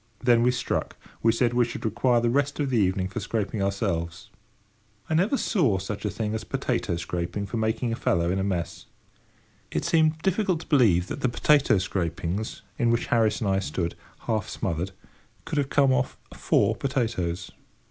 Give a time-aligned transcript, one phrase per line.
[0.17, 0.97] Then we struck.
[1.21, 4.31] We said we should require the rest of the evening for scraping ourselves.
[5.07, 8.43] I never saw such a thing as potato scraping for making a fellow in a
[8.43, 8.87] mess.
[9.69, 13.93] It seemed difficult to believe that the potato scrapings in which Harris and I stood,
[14.21, 14.89] half smothered,
[15.45, 17.51] could have come off four potatoes.